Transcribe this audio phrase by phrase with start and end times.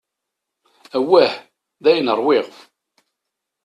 [0.97, 1.33] Awah,
[1.83, 2.47] dayen ṛwiɣ.